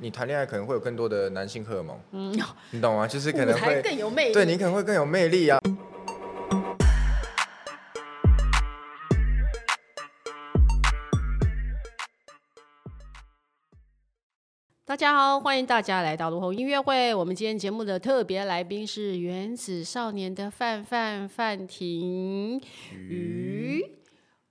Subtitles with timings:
[0.00, 2.32] 你谈恋爱可能会有更多的男性荷尔蒙，嗯，
[2.70, 3.08] 你懂吗？
[3.08, 5.58] 就是可能会更有魅力，对你可能会更有魅力啊。
[14.84, 17.12] 大家好，欢迎大家来到卢红音乐会。
[17.12, 22.60] 我们今天节目的特别来宾是原子少年的范范范廷
[22.92, 23.84] 瑜。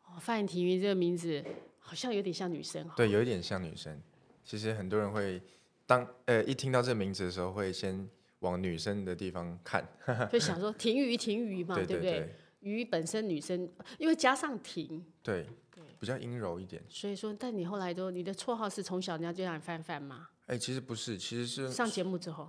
[0.04, 1.42] 哦，范廷瑜这个名字
[1.80, 3.98] 好像有点像女生，对，有一点像女生。
[4.48, 5.40] 其实很多人会
[5.86, 9.86] 当呃一听到这个名字的时候，会先往女生的地方看，
[10.32, 12.36] 就想说停鱼停鱼嘛，对，对不对？
[12.62, 13.70] 鱼本身女生，
[14.00, 15.46] 因为加上停，对。
[16.00, 20.30] 比较阴柔一点，所以说，但你后来都你的绰号是从小人家就让你范范吗？
[20.46, 22.48] 哎、欸，其实不是，其实是上节目之后。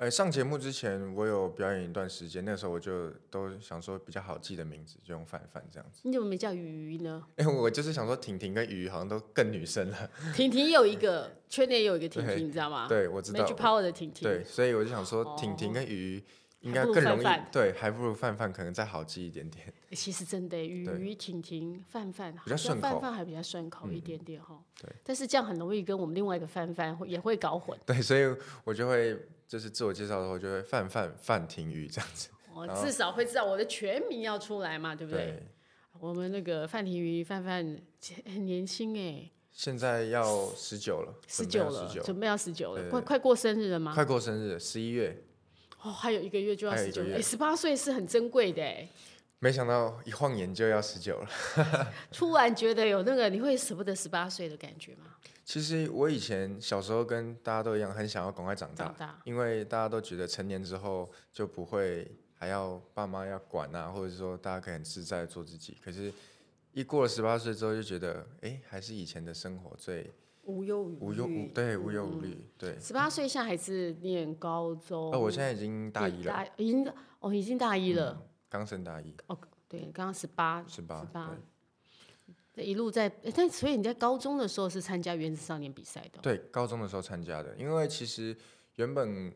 [0.00, 6.00] 哎、欸，上节目之前我有表演一段时间，那时候我就都想说比较好记的名字，就用范范这样子。
[6.04, 7.22] 你怎么没叫瑜瑜呢？
[7.36, 10.10] 哎、欸，我就是想说婷婷跟瑜瑜好像都更女生了。
[10.34, 12.88] 婷婷有一个，圈内也有一个婷婷，你知道吗？
[12.88, 13.44] 对，我知道。
[13.44, 14.26] Magic Power 的婷婷。
[14.26, 16.24] 对，所以我就想说婷婷跟瑜瑜。
[16.62, 19.72] 应该更容易，对，还不如范范可能再好记一点点。
[19.92, 24.64] 其实真的，瑜瑜、婷婷、范范，比较顺口，范范还比较顺口一点点哈、嗯。
[24.82, 27.78] 对，但是这样很容易跟我们另外一个范范会也会搞混。
[27.86, 29.18] 对，所以我就会
[29.50, 32.28] 就是自我介绍的时候就会范范范廷宇这样子。
[32.54, 35.24] 我至少会知道我的全名要出来嘛，对不对？
[35.24, 35.42] 对，
[35.98, 37.76] 我们那个范廷宇范范
[38.26, 43.92] 很年轻哎，现在要十九了，十九了，准备要十九了，快快过生日了吗？
[43.92, 45.20] 快过生日，十一月。
[45.82, 48.88] 哦，还有一个月就要十九，哎，十八岁是很珍贵的哎。
[49.40, 51.28] 没想到一晃眼就要十九了，
[52.12, 55.06] 突然觉得有那个你会舍不得十八岁的感觉吗？
[55.44, 65.76] 其实我以前小时候跟大家都一样，很想要赶快长大，长大，因为大家都觉得成年之后就不会还要爸妈要管啊，或者说大家可以很自在做自己。
[65.82, 66.12] 可是，
[66.72, 70.12] 一过了十八岁之后，就觉得哎，还是以前的生活最。
[70.44, 72.76] 无忧无虑，无对，无忧无虑，对。
[72.80, 75.12] 十八岁现在还是念高中？
[75.12, 78.20] 哦，我现在已经大一了，已经哦，已经大一了，
[78.50, 79.14] 刚、嗯、升大一。
[79.28, 81.34] 哦，对，刚刚十八，十八，十八。
[82.52, 86.20] 这一路在，但所以你在高中的时候是参加原子少年比赛的？
[86.20, 88.36] 对，高中的时候参加的，因为其实
[88.74, 89.32] 原本。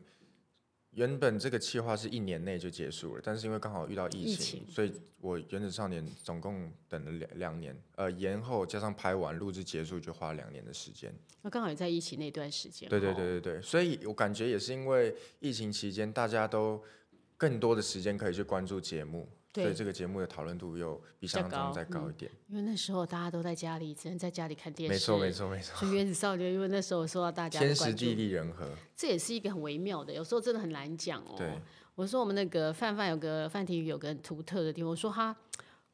[0.95, 11.13] 原本这个计划是一年内就结束了，但是因为刚好遇到疫情，疫情，所以我原子少年总共等了两两年，呃，延后加上拍完录制结束就花了两年的时间。
[11.41, 12.87] 那刚好也在疫情那段时间。
[12.87, 16.81] 对对对对对，所以我感觉也是因为疫情期间大家都
[17.37, 19.27] 更多的时间可以去关注节目。
[19.53, 24.93] 所以这个节目的讨论度又比想象中再高一点，嗯，因为那时候大家都在家里，只能在家里看电视。
[24.93, 25.77] 没错，没错，没错。
[25.77, 31.35] 所以原子少年，因为那时候受到大家天时地利人和，这也是一个很微妙的，有时候真的很难讲哦。
[31.37, 31.57] 对，
[31.95, 35.33] 我说我们那个范范有个范廷宇有个很独特的地方，我说他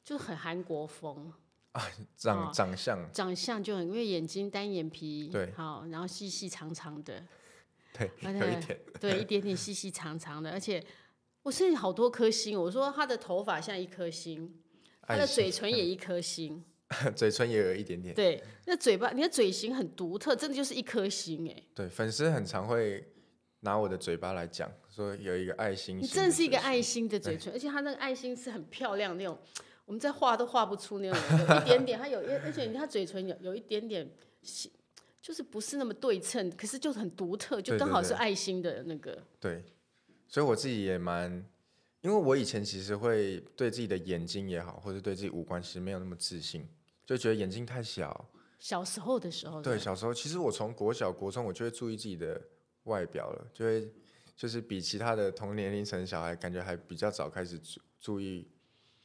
[0.04, 1.32] 就是很韩国风
[1.74, 1.84] 啊，
[2.18, 7.24] 长长相，长相就很，因为眼睛单眼皮，对，好，然后细细长长的，
[7.94, 10.84] 对，有一点，对，一点点细细长长的，而且。
[11.44, 14.54] 我身上好多颗星，我说他的头发像一颗星，
[15.02, 16.64] 他的嘴唇也一颗星，
[17.16, 18.14] 嘴唇也有一点点。
[18.14, 21.64] 对，那嘴巴，你的嘴型很独特，真的就是一颗星哎。
[21.74, 23.04] 对，粉丝很常会
[23.62, 25.98] 拿我的嘴巴来讲，说有一个爱心。
[25.98, 29.38] 你真的是一个爱心的嘴唇，而且他那个爱心是很漂亮那种，
[29.86, 34.08] 我们在画都画不出那种，有一点点，他有，而且你看他嘴唇有有一点点，
[35.20, 39.12] 就是不是那么对称，可是就很独特，就刚好是爱心的那个。
[39.40, 39.64] 对，对，对。
[40.32, 41.30] 所以我自己也蛮，
[42.00, 46.66] 因为我以前其实会对自己的眼睛也好，或者对自己五官其实没有那么自信，
[47.06, 48.30] 就觉得眼睛太小。
[48.58, 49.62] 小时候的时候。
[49.62, 52.42] 对，小时候其实我从国小、国中，我就会注意自己的
[52.86, 53.92] 外表了，就会
[54.38, 58.48] 就是比其他的同年龄层小孩，感觉还比较早开始注注意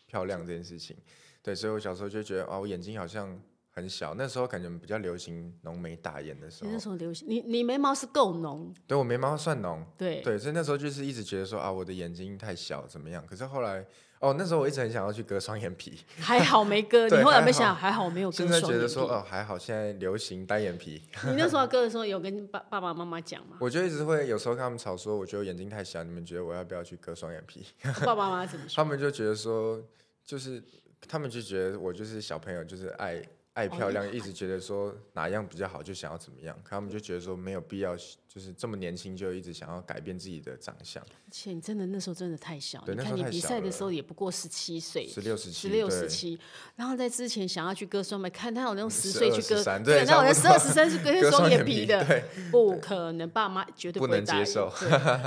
[0.07, 0.97] 漂亮这件事情。
[1.43, 3.43] 对，所以我小时候就觉得啊，我眼睛好像。
[3.77, 6.71] 很小，那时候感觉比较流行浓眉大眼的时候。
[6.71, 8.73] 那时候流行，你你眉毛是够浓。
[8.87, 9.85] 对，我眉毛算浓。
[9.99, 13.23] 对对，所以那时候就是一直觉得说啊，我的眼睛太小怎么样？
[13.27, 13.85] 可是后来
[14.19, 16.01] 哦，那时候我一直很想要去割双眼皮。
[16.19, 18.67] 还好没割，你后来没想还好没有割双眼皮。
[18.67, 21.03] 现在觉得说哦还好，现在流行单眼皮。
[21.27, 23.59] 你那时候割的时候有跟爸爸爸妈妈讲吗？
[23.61, 27.67] 我就一直会有时候跟他们吵说，我觉得我眼睛太小，你们觉得我要不要去割双眼皮？
[28.07, 28.83] 爸爸妈妈怎么说？
[28.83, 29.79] 他们就觉得说，
[30.25, 30.65] 就是
[31.07, 33.23] 他们就觉得我就是小朋友，就是爱。
[33.57, 36.55] 爱漂亮，一直觉得说哪样比较好，就想要怎么样。
[36.63, 37.97] 可他们就觉得说没有必要，
[38.37, 41.03] 就是这么年轻就一直想要改变自己的长相。
[41.03, 46.39] 而且你真的那时候真的太小，对，你看你比赛的时候也不过十七岁，十六十七，十六十七。
[46.75, 54.71] 然后在之前想要去割双眉，看他有那种十岁去割，对，那我的十二十三是 割双眼皮的，不可能，爸妈绝对不，不能接受。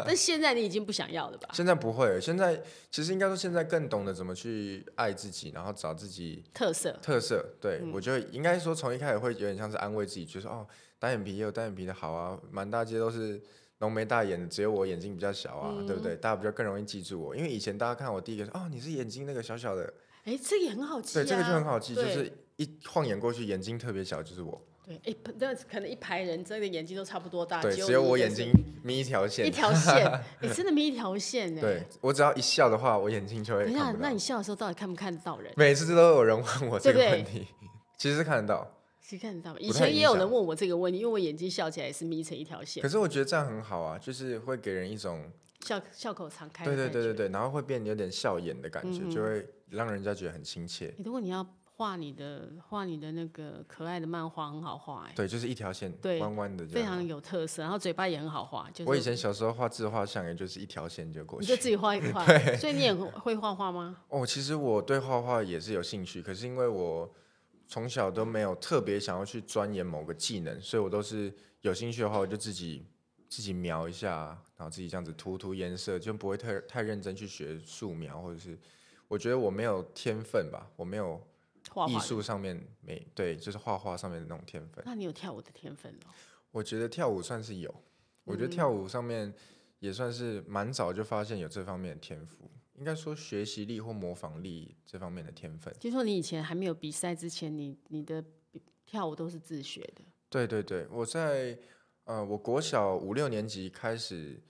[0.05, 1.49] 但现在你已经不想要了吧？
[1.51, 2.61] 现在不会，现在
[2.91, 6.95] 其实应该说现在更懂得怎么去爱自己，然后找自己特色。
[7.01, 8.99] 特色，对、嗯、我觉得应该说从一。
[8.99, 10.67] 一开始会有点像是安慰自己，就是哦，
[10.99, 13.41] 单眼皮也有单眼皮的好啊，满大街都是
[13.79, 16.15] 浓眉大眼的，只有我眼睛比较小啊，嗯、对不对？
[16.17, 19.93] 大家比较更容易记住我，因为以前大家看我第一个说，哦，你是眼睛那个小小的，
[20.25, 24.61] 哎，这个也很好记、啊，对，这个就很好记，就是一晃眼过去，眼睛特别小，就是我。
[24.85, 28.51] 对，哎，那可能一排人真的眼睛都差不多大，对，只有我眼睛
[28.83, 31.61] 眯一条线，一条 线，你，真的眯一条线哎。
[31.61, 33.63] 对，我只要一笑的话，我眼睛就会。
[33.65, 35.53] 等一下，那你笑的时候到底看不看得到人？
[35.55, 37.47] 每次都有人问我这个问题，
[37.97, 38.67] 其实是看得到，
[39.17, 39.57] 看得到。
[39.59, 42.81] 以前也有人问我这个问题，因为我眼睛笑起来也是眯成一条线。
[42.83, 50.93] 可是我觉得这样很好啊，就是会给人一种笑笑口常开，对对对对对，然后会变有点笑眼的感觉，就会让人家觉得很亲切。
[51.03, 51.45] 如果你要。
[51.79, 57.61] 画你的画你的那个可爱的漫画很好画哎，对，就是一条线，对，弯弯的，非常有特色。
[57.61, 62.25] 然后嘴巴也很好画，就是我以前小时候画自画像，也就是一条线就过去，你就自己画一 画。
[62.57, 63.95] 所以你也会画画吗？
[64.09, 67.09] 哦，其实我对画画也是有兴趣，可是因为我
[67.69, 72.85] 从小都没有特别想要去钻研某个技能，所以我都是有兴趣的话，我就自己
[73.29, 78.59] 自己描一下，然后自己这样子涂涂颜色，就不会太太认真去学素描，或者是
[79.07, 81.25] 我觉得我没有天分吧，我没有。
[81.87, 84.83] 艺术上面没对，就是画画上面的那种天分。
[84.87, 86.11] 那你有跳舞的天分吗？
[86.49, 87.83] 我觉得跳舞算是有，
[88.23, 89.31] 我觉得跳舞上面
[89.77, 92.49] 也算是蛮早就发现有这方面的天赋。
[92.79, 95.71] 应该说学习力或模仿力这方面的天分。
[95.79, 98.23] 听说你以前还没有比赛之前，你你的
[98.85, 100.03] 跳舞都是自学的？
[100.29, 101.55] 对对对，我在
[102.05, 104.41] 呃，我国小五六年级开始。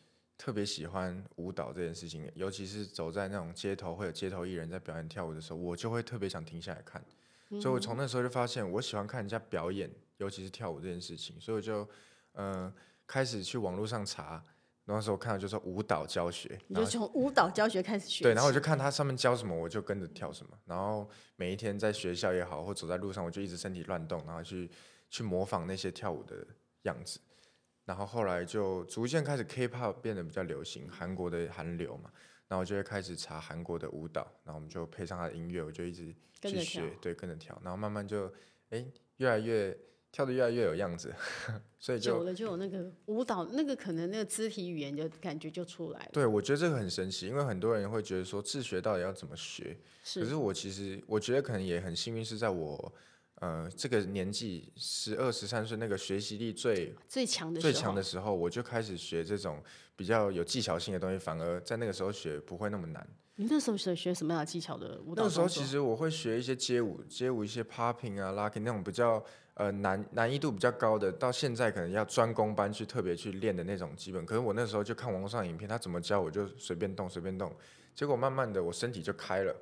[0.41, 7.03] 特别喜欢舞蹈这件事情，尤其是走在那种街头，会有街头艺人在表演跳舞的时候，我就会特别想停下来看。
[7.49, 11.35] 嗯、所以我从那时候就发现，我喜欢看人家表演，尤其是跳舞这件事情。
[11.41, 11.85] 所以我就
[12.31, 12.73] 呃
[13.05, 14.41] 开始去网络上查，
[14.95, 18.23] 那时候看到就是舞蹈教学，你就从舞蹈教学开始学。
[18.23, 20.51] 对，然后我就看他上面教什么，我就跟着跳什么。
[20.65, 24.69] 然后每一天在学校也好，或走在路上，我就一直身体乱动，然后去
[25.09, 26.45] 去模仿那些跳舞的
[26.83, 27.19] 样子。
[27.85, 32.11] 然后后来就逐渐开始 K-pop 变得比较流行，韩国的韩流嘛，
[32.47, 38.31] 然后我就会开始查韩国的舞蹈，然后我们就配上他的音乐，我就一直去学，对，跟着跳，然后慢慢就
[38.69, 38.85] 哎
[39.17, 39.75] 越来越
[40.11, 41.13] 跳的越来越有样子，
[41.79, 46.09] 所以就久了就有那个舞蹈那个可能那个肢体语言就感觉就出来了。
[46.13, 52.93] 对，我觉得这个很神奇，因为很多人会觉得说自学到底要怎么学，是，可是我其实我觉得可能也很幸运是在我。
[53.41, 59.63] 呃，这个年纪十二十三岁，那个学习力最最强的最强的时候，我就开始学这种
[59.95, 63.07] 比较有技巧性的东西，反而在那个时候学不会那么难。
[63.37, 65.23] 你那时候学学什么样的技巧的舞蹈？
[65.23, 69.23] 那时候其实我会学一些街舞，街舞一些 popping 啊、locking 那种比较
[69.59, 74.25] 呃难难易度比较高的，到现在可能要专攻班去特别去练的那种基本。
[74.25, 77.53] 可是我那时候就看网络上影片，他怎么教我就随便动随便动，
[77.93, 79.53] 结果慢慢的我身体就开了。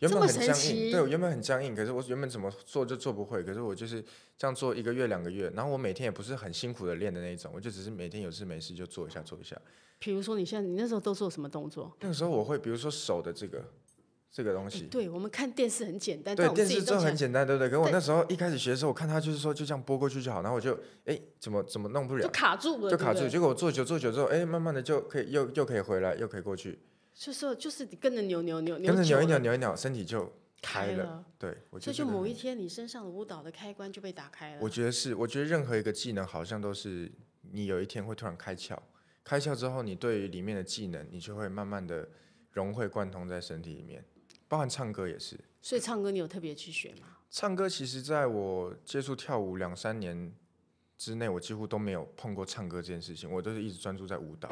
[0.00, 4.02] 原本很僵硬，对，我原本很僵硬，可是我原本怎么做就做不会，可是我就是
[4.36, 9.56] 这样做一个月两个月，然后我每天也不是很辛苦的练的那一种，我就只是每天有事没事就做一下做一下。
[10.00, 11.94] 比如说你现在你那时候都做什么动作？
[12.00, 13.62] 那个时候我会，比如说手的这个
[14.32, 14.82] 这个东西。
[14.86, 17.68] 对，我们看电视很简单，对，电视就很简单，对不对？
[17.68, 23.28] 可我那时候一开始学的时候，我看他就是说就这样拨过去就好，然后我就哎怎么怎么弄不了，就卡住了，就卡住。
[23.28, 26.78] 结果我做久做久之后，哎，慢慢的就可以又又可以回来，又可以过去。
[27.14, 30.32] 就是就是你跟着扭扭扭，跟着扭一扭扭一扭，身体就。
[30.62, 34.58] 开了，对，所以就某一天，你身上的舞蹈的开关就被打开了。
[34.60, 37.10] 我觉得是，我觉得任何一个技能好像都是
[37.50, 38.76] 你有一天会突然开窍，
[39.24, 42.06] 开窍之后，你对于里面的技能，你就会慢慢的
[42.50, 44.04] 融会贯通在身体里面，
[44.50, 45.38] 包含唱歌也是。
[45.62, 47.18] 所以唱歌你有特别去学吗？
[47.30, 50.34] 唱歌其实在我接触跳舞两三年
[50.98, 54.50] 之内，我几乎都没有碰过唱歌这件事情，我都是一直专注在舞蹈。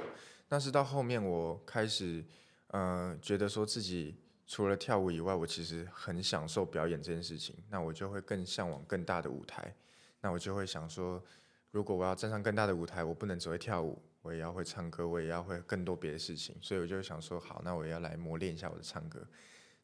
[0.49, 2.25] 但是到后面我开始，
[2.69, 4.17] 嗯、呃，觉得说自己。
[4.51, 7.55] 除了跳舞以外，我其实很享受表演这件事情。
[7.69, 9.77] 那我就会更向往更大的舞台。
[10.23, 11.23] 那我就会想说，
[11.71, 16.57] 如果我要站上更大的舞台，我不能只会跳舞，我也要会唱歌，我也要会更多别的事情。
[16.63, 19.21] 所以我就想说，好，那我也要来磨练一下我的唱歌。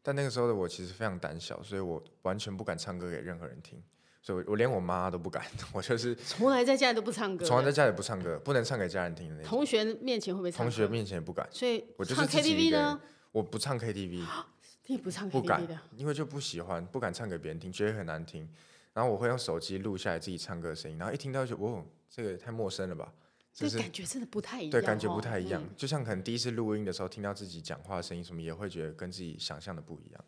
[0.04, 3.82] 但那个时候的我其实非常胆小，所以我完全不敢唱歌给任何人听。
[4.20, 5.42] 所以我，我连我妈都不敢，
[5.72, 9.48] 我就是从来在家里都不唱歌，从来在家里不唱歌，不能唱给家人听的那种。
[9.48, 10.64] 同学面前会不会唱？
[10.64, 11.48] 同学面前也不敢。
[11.50, 13.00] 所以，我就是唱 KTV 呢？
[13.32, 14.22] 我不唱 KTV。
[14.86, 15.40] 你不唱 KTV 的？
[15.40, 18.46] 不敢，因为就不喜欢，不敢唱给别人听，觉得很难听。
[18.92, 23.12] 然后我会用手机录下来自己唱歌的声音，然后一听到就哦，这个太陌生了吧？
[23.54, 24.70] 就是感觉真的不太一样。
[24.70, 25.62] 对，感觉不太一样。
[25.62, 30.24] 嗯、就像可能第一次录音的时候，听到自己讲话的声音什么，也会觉得跟自己想象的不一样。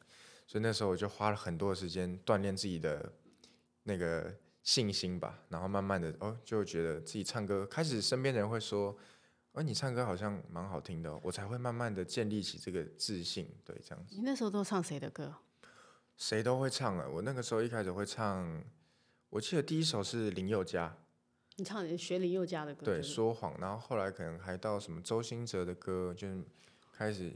[0.46, 3.12] 所以那时候我就花了很多的时间锻炼自己的
[3.82, 5.42] 那个信心吧。
[5.48, 8.96] 然后慢慢的哦，就觉得自己唱歌，开始身边的人会说。
[9.52, 13.48] 哦你唱歌好像蛮好听的，哦，我才会慢慢的建立起这个自信。
[13.64, 14.14] 对，这样子。
[14.14, 15.34] 你那时候都唱谁的歌？
[16.18, 17.08] 谁都会唱啊！
[17.08, 18.62] 我那个时候一开始会唱，
[19.30, 20.94] 我记得第一首是林宥嘉，
[21.56, 26.28] 你唱的学林宥嘉的歌，对，说谎，然后后来可能还到什么周兴哲的歌，就
[26.92, 27.32] 开始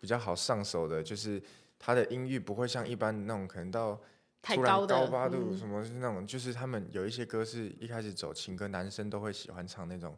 [0.00, 1.42] 比较好上手的，就是
[1.78, 4.00] 他的音域不会像一般那种可能到
[4.42, 10.16] 突然高八度，什么是那种，就是他们有一些歌是一开始走情歌，男生都会喜欢唱那种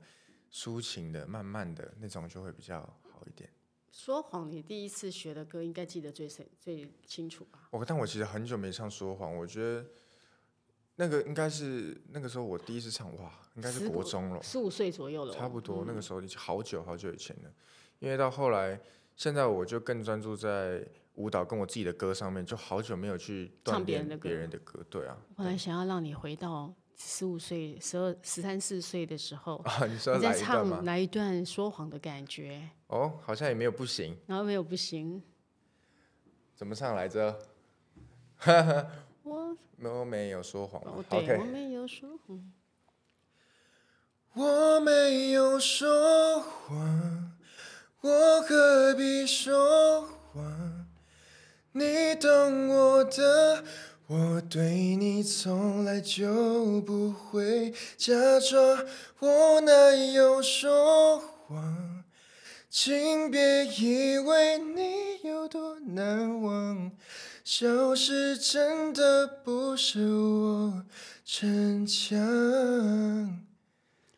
[0.53, 3.49] 抒情的、慢慢的那种，就会比较好一点。
[3.91, 7.69] 说谎，你第一次学的歌应该记得最深、最清楚吧？
[7.71, 9.87] 我但我其实很久没唱说谎，我觉得。
[10.99, 15.85] 那个应该是那个时候我第一次唱，哇，应该是国中了，十五岁左右了，差不多。
[15.87, 17.51] 那个时候已经好久好久以前了，
[17.99, 18.79] 因为到后来，
[19.17, 24.85] 现在我就更专注在舞蹈跟我自己的歌上面，就好久没有去锻炼别人的歌。
[24.91, 32.69] 对啊，本来想要让你回到十五岁、十二、十三四岁的时候，啊，你在唱哪一段说谎的感觉？
[32.89, 35.23] 哦，好像也没有不行，然后没有不行，
[36.55, 37.39] 怎么唱来着？
[39.23, 40.83] 我 我没有说谎。
[40.85, 42.53] 哦，对我没有说谎。
[44.37, 47.33] 我没有说谎，
[48.03, 50.87] 我何必说谎？
[51.73, 53.65] 你懂我的，
[54.07, 58.85] 我对你从来就不会假装。
[59.21, 62.05] 我哪有说谎？
[62.69, 66.93] 请别以为你有多难忘。
[67.43, 70.85] 消失真的不是我
[71.25, 72.19] 逞强。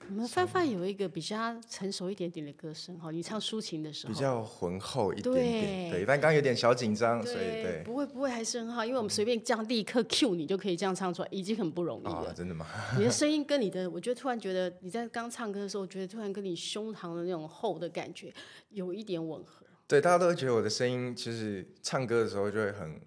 [0.09, 12.31] 我们范范有一个比较成熟一点点的歌声哈，你唱抒情的时候比较浑厚一点点，对，对，但刚刚有点小紧张，所以对，不会不会还是很好，因为我们随便这样立刻 cue 你就可以这样唱出来，已经很不容易了。
[12.31, 12.67] 哦，真的吗？
[12.97, 18.33] 你的声音跟你的，我觉得突然觉得你在刚唱歌的时候，我觉得突然跟你胸膛的那种厚的感觉
[18.71, 19.67] 有一点吻合。
[19.87, 22.99] 对，大家都会觉得我的声音其实唱歌的时候就会很。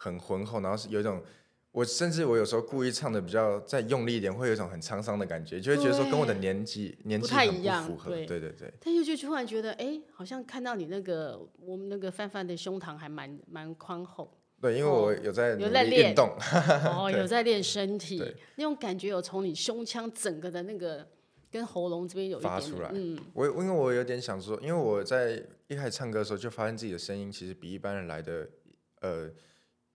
[0.00, 1.20] 很浑厚，然后是有一种，
[1.70, 8.72] 我甚至我有时候故意唱的比较再用力一点，会有一种很沧桑的感觉，就会觉得说跟我的年纪年纪不太一样，不符合，对对对，对。
[8.80, 14.32] 但又就突然觉得，哎，好像看到你那个我们那个范范的胸膛还蛮蛮宽厚。
[14.60, 16.30] 对，因为我有在有在练动，
[16.96, 18.20] 哦， 有在练身体，
[18.56, 21.06] 那种感觉有从你胸腔整个的那个
[21.48, 22.90] 跟喉咙这边有发出来。
[22.92, 28.48] 嗯，我因为我有点想说，因为我在一开始唱歌的时候就发现自己的声音其实比一般人来的，
[29.02, 29.30] 呃。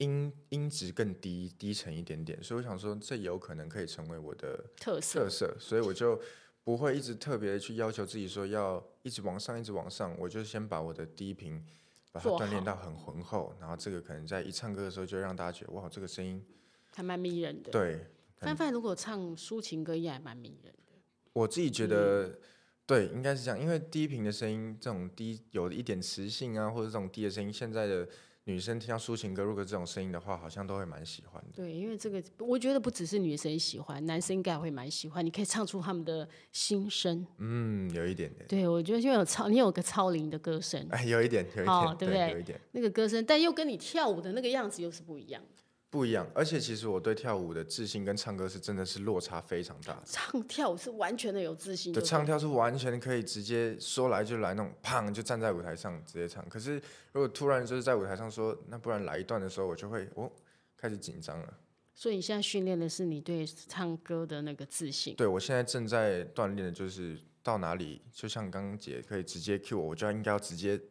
[0.04, 6.20] 音音质更低低沉一点点，所以我想说，这有可能可以成为我的特色，特色，所以我就
[6.64, 10.16] 不会一直特别去要求自己说要一直往上，一直往上。
[10.20, 11.66] 我就先把我的低频
[12.12, 16.46] 把它锻炼到很浑厚，然后这个可能在一唱歌的时候，就让大家觉得哇，这个声音
[16.94, 17.72] 还蛮迷人的。
[17.72, 18.06] 对，
[18.38, 20.94] 范范如果唱抒情歌也还蛮迷人的。
[21.34, 22.40] 我自己觉得，嗯、
[22.86, 28.08] 对，应该是这样，因为低频的声音，这种低有一点磁性啊，或者这种低的声音，现在的。
[28.46, 31.50] 女生听到抒情歌，如果这种声音的话，好像都会蛮喜欢的。
[31.56, 35.26] 对，因为这个，我觉得不只是女生喜欢，男生应该会蛮喜欢。
[35.26, 37.26] 你可以唱出他们的心声。
[37.38, 38.46] 嗯，有一点点。
[38.48, 40.86] 对，我觉得因为有超，你有个超龄的歌声。
[40.90, 42.32] 哎，有一点，有一点，哦、对不对？
[42.32, 42.60] 有一点。
[42.74, 45.42] 那个歌声，但又跟你跳舞的那个样子又是不一样。
[45.94, 50.02] 不一样，而且其实我对跳舞的自信跟唱歌是真的是落差非常大。
[50.04, 56.44] 唱跳舞是完全的有自信，对，唱跳是完全可以直接说来就来那种，砰就站在舞台上直接唱。
[56.50, 56.82] 可是
[57.12, 60.32] 如果突然就是在舞台上说，那不然来一段的时候，我就会哦
[60.76, 61.54] 开始紧张了。
[61.94, 65.16] 所以你现在训练的是你对唱歌的那个自信。
[65.16, 70.82] 对，我现在正在锻炼的就是到哪里，就像刚刚姐可以直接 cue 我，我就应该要直接。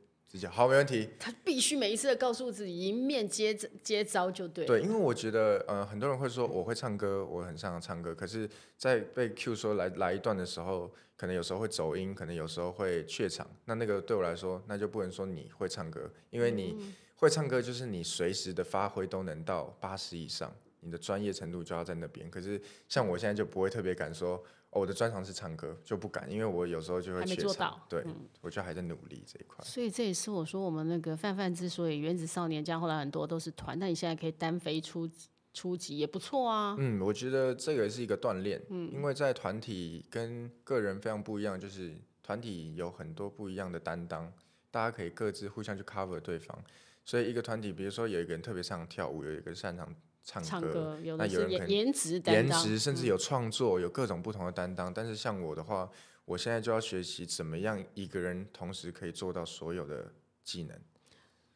[0.50, 1.10] 好，没问题。
[1.18, 4.64] 他必须每一次的告诉自己，迎面接接招就对。
[4.64, 8.14] 对，因为我觉得，呃，很多人会说我会唱歌，我很擅长唱歌。
[8.14, 8.48] 可是，
[8.78, 13.46] 在被 Q 说来来一段的时候，可能有时候会走音，可能有时候会怯场。
[13.66, 16.76] 那那个对我来说，那就不能说你会唱歌，因为你
[17.16, 20.50] 会唱歌就是你随时的发挥都能到八十以上，
[20.82, 22.30] 你的专业程度就要在那边。
[22.30, 24.44] 可是像我现在就不会特别敢说。
[24.74, 27.78] 哦、我的专长是唱歌，就不敢，因为我有时候就会还没做到。
[27.90, 29.62] 对、嗯，我就还在努力这一块。
[29.62, 35.06] 所以这也是我说我们那个范范之所以原子少年这样，后来很多都是团，那你现在可以单飞出
[35.52, 36.74] 出级也不错啊。
[36.78, 38.62] 嗯，我觉得这个是一个锻炼。
[38.70, 44.32] 嗯，因为在团体跟个人非常不一样，就是团体有很多不一样的担当，
[44.70, 46.58] 大家可以各自互相去 cover 对方。
[47.04, 49.94] 所以一个团体，比如说有一个人特别擅长跳舞，有一个擅长。
[50.24, 54.92] 唱歌，唱歌有的是那有人可能颜值颜值，甚至有创作，有各种不同的担当。
[54.92, 55.90] 但是像我的话，
[56.24, 60.12] 我现在就要学习怎么样一个人同时可以做到所有的
[60.44, 60.78] 技能。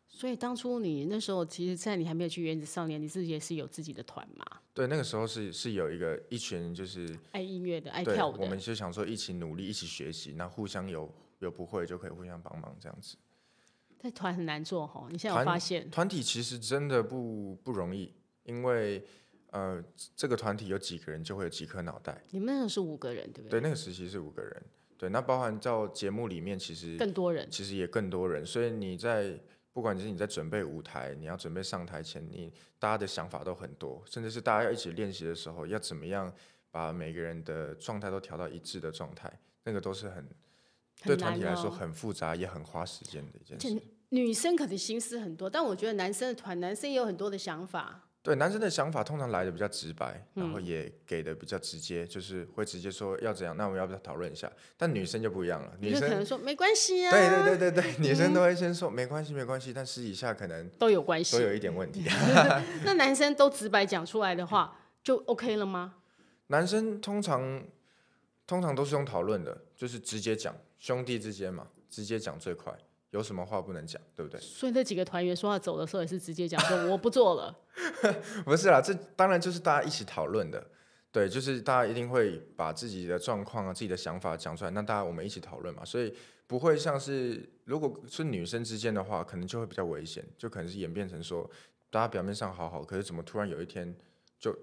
[0.08, 4.44] 所以当初你那时候，其实，在你还没有去原子少年，你自己也是有自己的团嘛？
[4.72, 13.16] 对，那个时候是是有一个一群就是爱音乐的、爱跳舞的，我们就想说一起努力，一起学习，那互相有有不会就可以互相帮忙这样子。
[13.98, 15.90] 但团很难做哈，你现在有发现？
[15.90, 18.10] 团体其实真的不不容易，
[18.46, 19.06] 因为。
[19.50, 19.82] 呃，
[20.14, 22.20] 这个团体有几个人就会有几颗脑袋。
[22.30, 23.58] 你们那个是五个人，对不对？
[23.58, 24.62] 对，那个时期是五个人。
[24.98, 28.44] 对，那包含到节目里面，其实更多人，其实也更多人。
[28.44, 29.40] 所以你在
[29.72, 36.30] 不管是你在准备舞台，你要准备上台前，你大家的想法都很多，甚至是大家要一起练习的时候，要怎么样
[36.70, 39.32] 把每个人的状态都调到一致的状态，
[39.64, 40.26] 那个都是很，很
[41.06, 43.82] 对团体来说很复杂，也很花时间的一件事。
[44.10, 48.02] 女生可能心思很多，但我觉得男生的团，男生也有很多的想法。
[48.26, 54.50] 对，男生的想法通常来的比较直白，然后也给的比较直接，嗯、就是会直接说要怎样，那我们要不要讨论一下？
[54.76, 57.12] 但女生就不一样了，女生可能说没关系啊。
[57.12, 62.02] 对对对对对，女生都会先说、嗯、没关系没关系，但私底下可能都有关系，都有一点问题。
[62.84, 65.94] 那男生都直白讲出来的话，就 OK 了吗？
[66.48, 67.62] 男生通常
[68.44, 72.76] 通常都是用讨论的，就是直接讲，兄弟之间嘛，直接讲最快。
[73.16, 74.38] 有什么话不能讲，对不对？
[74.44, 77.56] 所以那几个团员说要走的时候也是直接讲说 我不做了。
[78.44, 80.64] 不是啦，这当然就是大家一起讨论的，
[81.10, 86.14] 对，就是大家一定会把自己的状况啊、自己的想法讲出来，那大家我们一起讨论嘛，所以
[86.46, 91.48] 不会像是如果是女生之间的话，可能就会比较危险，就可能是演变成说
[91.90, 93.94] 大家表面上好好，可是怎么突然有一天
[94.38, 94.56] 就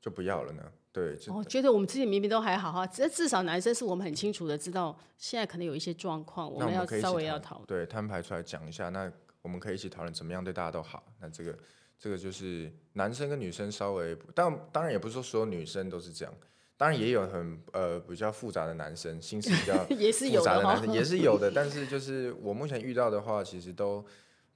[0.00, 0.62] 就不要了呢？
[0.92, 9.08] 对，我、哦、觉得我们自己明明都还好哈，至至少男生是我们很清楚的知道，现在可能有一些状况，我们要稍微要讨论，对，摊牌出来讲一下，那
[9.40, 11.04] 我们可以一起讨论怎么样对大家都好。
[11.20, 11.56] 那这个
[11.96, 16.34] 这个就是男生跟女生稍微，但当然也不是说所有女生都是这样，
[16.76, 24.04] 当然也有很呃比较复杂的男生，心思比较 复杂的男生也是有的，但是就是我目前遇到的话，其实都。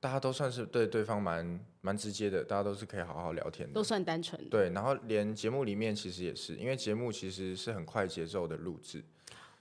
[0.05, 4.39] 大家都算是对对方蛮蛮直接的，大家都是可以好好聊天的，都算单纯。
[4.51, 9.03] 对，然后连节目里面其实也是，因为节目其实是很快节奏的录制，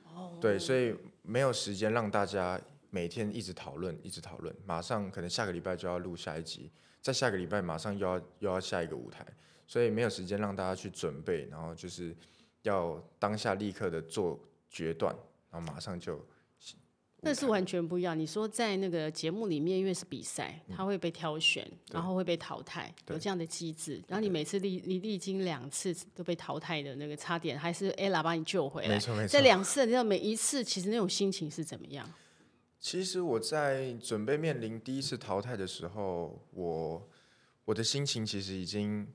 [0.04, 2.60] 哦，对，所以没有时间让大家
[2.90, 6.70] 每天一直讨论，一直讨论，马上可能下个礼拜就要录下一集，
[7.00, 9.26] 在下个礼拜马上又要又要下一个舞台，
[9.66, 12.14] 所以没有时间让大家去准备，然后就是
[12.64, 14.38] 要当下立刻的做
[14.70, 15.16] 决断，
[15.50, 16.20] 然后马上就。
[17.24, 18.18] 那是完全不一样。
[18.18, 24.04] 你说在那个节目里面，因为是比赛，他会被挑选，嗯、然后会被淘汰，有这样的机制。
[24.08, 28.89] 然后你每次历你历经两次都被淘汰的那个差点，还是 Ella 把你救回来。
[28.89, 29.32] 没错没错。
[29.32, 32.12] 这两次，你知道每一次其实那种心情是怎么样？
[32.80, 37.10] 其实我在准备面临第一次淘汰的时候，我
[37.63, 39.08] 我的心情其实已经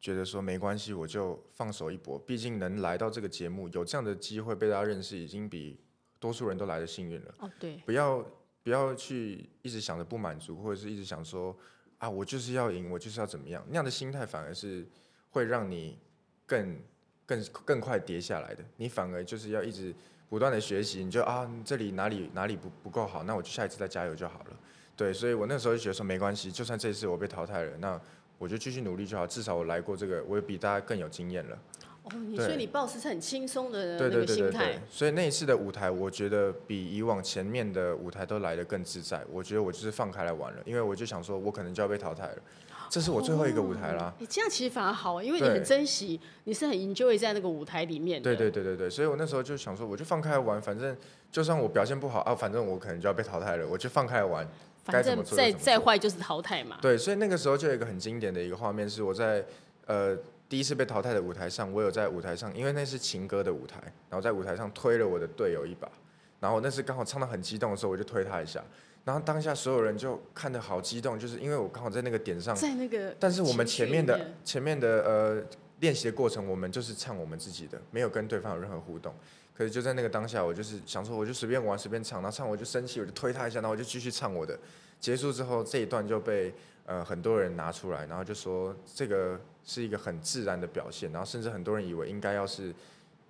[0.00, 2.16] 觉得说没关系，我就放手一搏。
[2.16, 5.80] 毕竟能来到这个节目，有这样的机会被大家认识，已经比。
[6.26, 7.34] 多数人都来的幸运了。
[7.38, 8.24] 哦，对，不要
[8.64, 11.56] 不要去一直想着不满足，或者是一直想说
[11.98, 14.84] 啊，我就是要赢，我就是要怎么样，那样的心态反而是
[15.30, 15.98] 会让你
[16.44, 16.76] 更
[17.24, 18.64] 更更快跌下来的。
[18.76, 19.94] 你反而就是要一直
[20.28, 24.58] 不断的学习，你就啊，这里哪里哪里不不够好，那我就下一次再加油就好了。
[24.96, 28.00] 对，所以我那时候就觉得说没关系，就算这次我被淘汰了，那
[28.36, 31.58] 我就继续努力就好，至少我来过这个，我也比大家更有经验了。
[32.06, 39.24] 哦，你所以你抱持是很轻松的那个心态，所以那一次的舞台，我觉得比以往前面的舞台都来得更自在。
[39.28, 42.36] 我觉得我就是放开来玩了，因为我就想说，我可能就要被淘汰了，
[42.88, 44.14] 这是我最后一个舞台啦。
[44.20, 48.22] 你、哦、这样其实反而好，因为你很珍惜，你是很 enjoy 在那个舞台里面。
[48.22, 50.96] 对对对对对，所以我那时候就想说，我就放开来玩，反正
[51.32, 54.48] 就算我表现不好啊，反正我可能就要被淘汰了，我就放开来玩，
[54.84, 56.78] 该怎么做再再坏就是淘汰嘛。
[56.80, 59.44] 对，所以那个时候就有一个很经典的一个画面，是我在
[59.86, 60.16] 呃。
[60.48, 65.90] 第一次被淘汰的舞台上，我有在舞台上，因为那是情歌的舞台，然后在舞台上推了我的队友一把，
[66.38, 68.62] 然后那是刚好唱到很激动的时候，我就推他一下，
[69.04, 75.42] 然后当下所有人就看得好激动，就是因为我刚好在那个点上，在那个，但是我们前面的前面的呃
[75.80, 79.12] 练习的过程，我们就是唱我们自己的，没有跟对方有任何互动，
[79.52, 84.56] 可是就在那个当下，我就是想说，我就随便玩随便唱，然后唱我就生气，我就推他一下，然后我就继续唱我的，
[85.00, 86.54] 结束之后这一段就被
[86.84, 89.40] 呃很多人拿出来，然后就说这个。
[89.66, 92.72] 是一个很自然的表现，然后甚至很多人以为应该要是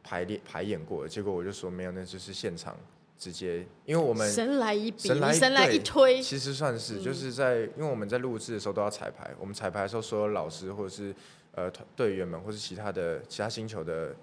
[0.05, 2.77] 排练排演过的，结果我就说没有，那就是现场
[3.19, 5.19] 直接，因为我们神来一笔，神
[5.55, 11.15] 来，一推，其实算是就是在，因为我们在录制的时候都要彩排，我们彩排的时候，所有老师或者是
[11.53, 14.15] 呃团队员们，或是其他的其他星球的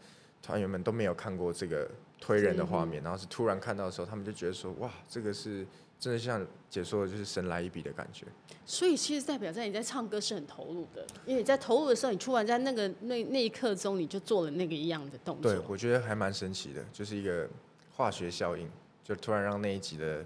[0.42, 1.90] 团员们都没有看过这个
[2.22, 5.66] 推人的画面，然后是突然看到的时候，他们就觉得说哇，这个是。
[6.00, 8.26] 真的像解说的，就是神来一笔的感觉。
[8.66, 15.54] 所以其实代表在你在唱歌是很投入的，因为你在投入的时候，你突然在那个那那一刻中，你就做了那个一样的动作。
[15.54, 17.50] 对，我觉得还蛮神奇的，就是一个
[17.94, 18.70] 化学效应，
[19.04, 20.26] 就突然让那一集的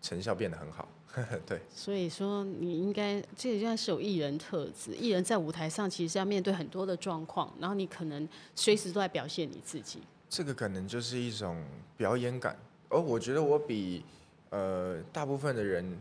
[0.00, 0.88] 成效变得很好。
[1.46, 1.60] 对。
[1.74, 10.00] 所以说，你应该这个应该是有艺人特质，艺人在舞台上其实要面对很多的状况，然后你可能随时都在表现你自己。
[10.28, 11.62] 这个可能就是一种
[11.96, 14.04] 表演感，而我觉得我比。
[14.54, 15.98] 呃，大部分的人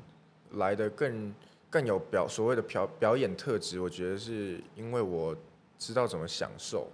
[0.51, 1.33] 来的更
[1.71, 5.35] 更有表所谓的表表演特质，我觉得是因为我
[5.79, 6.87] 知道怎么享受。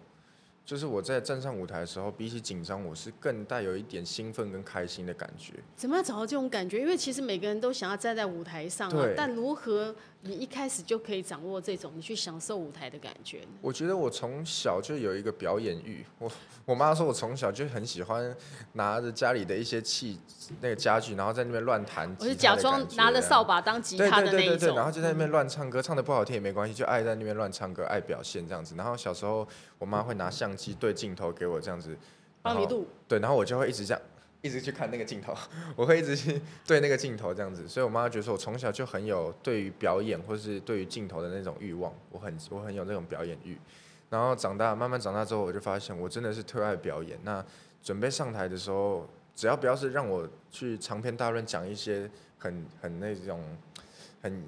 [0.66, 5.54] 就是我在站上舞台的时候，比起紧张，我是更带有一点兴奋跟开心的感觉。
[5.76, 6.80] 怎么样找到这种感觉？
[6.80, 13.42] 因为其实每个人都想要站在舞台上啊，但如何你一开始就可以掌握这种你去享受舞台的感觉？
[13.62, 16.06] 我觉得我从小就有一个表演欲。
[16.18, 16.30] 我
[16.66, 18.36] 我妈说我从小就很喜欢
[18.74, 20.20] 拿着家里的一些器
[20.60, 22.14] 那个家具，然后在那边乱弹。
[22.20, 24.58] 我是假装拿着扫把当吉他的那一种。
[24.58, 28.76] 对对对对，然后就在那边乱唱歌，唱得不好听也没关系，就爱在那边乱唱歌，爱表现这样子。
[28.76, 31.98] 然后小时候我妈会拿相机对镜头给我这样子，
[32.42, 32.86] 帮你录。
[33.08, 34.02] 对，然后我就会一直这样，
[34.42, 35.36] 一直去看那个镜头，
[35.76, 37.68] 我会一直去对那个镜头这样子。
[37.68, 43.58] 所以我妈觉得我从小就很有对于表演或是对于镜头的那种欲望，我很我很有那种表演欲。
[44.10, 47.20] 然后长大，慢慢长大之后，我就发现我真的是特爱表演。
[47.24, 47.46] 那
[47.84, 53.44] 准备上台的时候，只要不要是让我去长篇大论讲一些很很那种
[54.22, 54.44] 很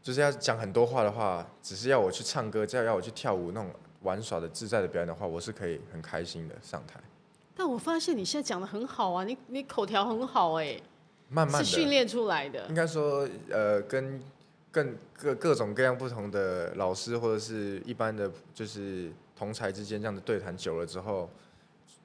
[0.00, 3.70] 就是要讲很多话的话，只是要我去唱歌，只要要我去跳舞那种
[4.02, 6.98] 玩耍的自在的表演的话，我是可以很开心的上台。
[7.58, 10.82] 但我发现你现在讲的很好啊，你你口条很好哎、欸，
[11.28, 12.64] 慢慢是训练出来的。
[12.68, 14.18] 应该说，呃，跟。
[14.70, 21.28] 更各各种各样不同的老师或者是一般的，就是同才之间这样子对谈久了之后，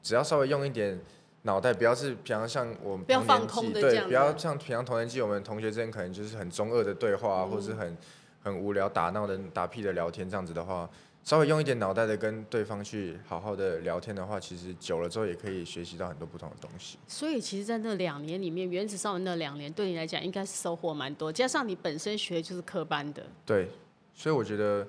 [0.01, 0.97] 只要稍微用一点
[1.41, 7.97] 脑袋，不要是平常像我们不要放空的，对，不要像平常同年纪我们同学之间可能就是很中二的对话，嗯、或者是很
[8.41, 10.89] 很无聊打闹的打屁的聊天这样子的话。
[11.23, 16.97] 稍微用一点脑袋的跟对方去好好的聊天的话，其实久了之后也可以学习到很多不同的东西。
[17.07, 23.23] 所以，其实，在那两年里面，原子少年那两年对你来讲应该是收获蛮多，加上你本身学的就是科班的。
[23.45, 23.69] 对，
[24.13, 24.85] 所以我觉得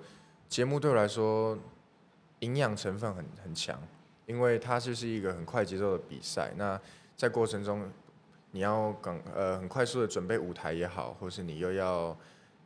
[0.48, 1.56] 节目对我来说
[2.40, 3.80] 营养成分很很强，
[4.26, 6.52] 因为它就是一个很快节奏的比赛。
[6.56, 6.78] 那
[7.14, 7.88] 在过程中，
[8.50, 12.16] 你要赶呃很快速的准备舞台也好，或是你又要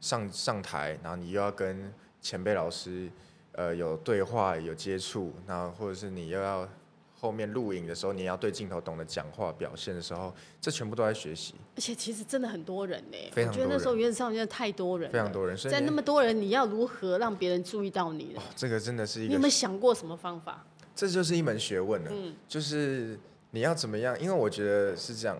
[0.00, 3.10] 上上台，然后你又要跟前辈老师。
[3.58, 6.66] 呃，有对话，有接触，那或者是你又要
[7.20, 11.54] 后面录影的时候，你要对镜头懂得讲话表现的时候，这全部都在学习。
[11.74, 13.66] 而且其实真的很多人呢，非常多人。
[13.66, 15.56] 我觉得那时候原子上真的太多人，非常多人。
[15.56, 18.34] 在那么多人，你要如何让别人注意到你呢？
[18.36, 19.28] 哦，这个真的是一个。
[19.30, 20.64] 你有没有想过什么方法？
[20.94, 22.10] 这就是一门学问了。
[22.14, 23.18] 嗯，就是
[23.50, 24.16] 你要怎么样？
[24.20, 25.36] 因为我觉得是这样，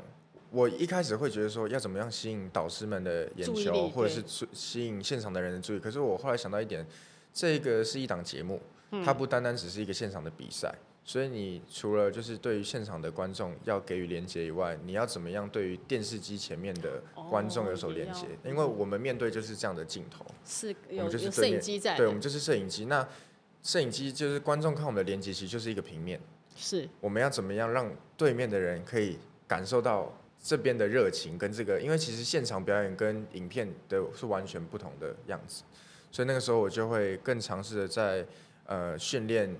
[0.50, 4.20] 我一开始会觉得说要怎么样吸引导师们的眼球，或者是
[4.52, 5.78] 吸引现场的人的注意。
[5.78, 6.84] 可是我后来想到一点。
[7.38, 8.60] 这个是一档节目，
[9.04, 18.26] 它不单单只是一个现场的比赛，嗯，所以你除了就是对于现场的观众要给予连接以外，你要怎么样对于电视机前面的观众有所连接？
[18.26, 22.86] 哦，因为我们面对就是这样的镜头，是有，我们就是有摄影机在，对，我们就是摄影机。
[22.86, 23.06] 那
[23.62, 26.20] 摄影机就是观众看我们的连接，其实就是一个平面，
[26.56, 31.80] 是我们要怎么样让对面的人可以感受到这边的热情跟这个？
[31.80, 35.62] 因为其实现场表演跟影片的是完全不同的样子。
[36.10, 38.24] 所以那个时候我就会更尝试的在
[38.66, 39.54] 呃训练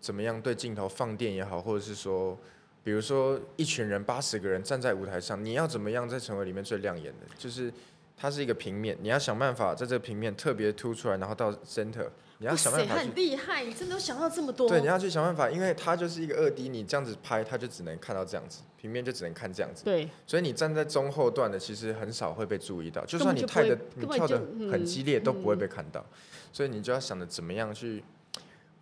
[0.00, 2.38] 怎么样对镜头放电也好，或者是说，
[2.84, 7.26] 比如说一群人八十个人站在舞台上，你要怎么样再成为里面最亮眼的？
[7.38, 7.72] 就是
[8.16, 12.08] 它是一个平面，你要想办法在这个平面特别突出来，然后到 center。
[12.38, 14.68] 你要想办法，很厉害，你真的有想到这么多。
[14.68, 19.84] 对，你要去想办法，因为它就是一个二 D，你这样子拍，它就只能看到这样子，平面就只能看这样子。
[19.84, 24.38] 对，所以你站在中后段的，其实很少会被注意到，就算你太的，你跳的
[24.70, 26.00] 很激烈，都不会被看到。
[26.00, 26.16] 嗯、
[26.52, 28.04] 所以你就要想着怎么样去。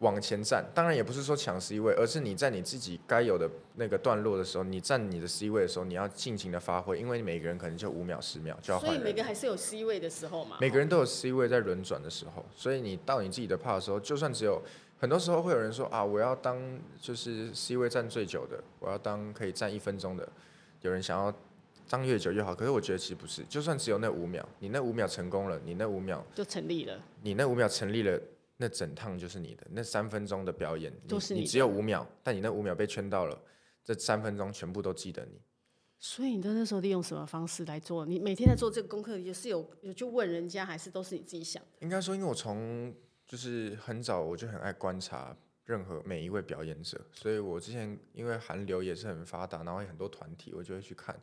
[0.04, 8.90] 往前站，当然也不是说抢 C 位，而是你在你自己该有的那个段落的时候，你站你的 C 位的时候，你要尽情的发挥，因为每个人可能就五秒、十秒就要换。
[8.90, 10.58] 所以每个还是有 C 位的时候嘛。
[10.60, 14.60] 每个人都有 C 位在轮转的时候，所以你到你自己的 part 的时候，就算只有
[14.98, 16.60] 很多时候会有人说啊，我要当
[17.00, 20.28] 就是 C 位站最久的，我要当可以站一分钟的，
[20.82, 21.32] 有人想要
[21.88, 28.20] 当越久越好，可是我觉得其实不是，就算只有那五秒，你那五秒成功了，你那五秒就成立了，你那五秒成立了。
[28.56, 33.40] 那整趟就是你的，那三分钟的表演都是你，你只有五秒，但你那五秒被圈到了，
[33.82, 35.40] 这三分钟全部都记得你。
[35.98, 38.04] 所以你那时候利用什么方式来做？
[38.04, 41.68] 你每天在做这个功课，也是有有去问人家，还是都是你自己想的？
[41.80, 42.94] 应该说，因为我从
[43.26, 51.18] 就是很早我就很爱观察任何每一位表演者，所以我之前因为韩流也是很发达，然后有很多团体，我就会去看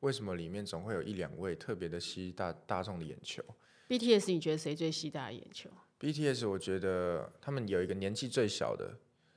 [0.00, 3.40] 为什么里面总会有一两位特别的吸大大众的眼球。
[3.88, 5.70] BTS，你觉得谁最吸大家眼球
[6.04, 8.94] ？BTS，我觉得他们有一个年纪最小的，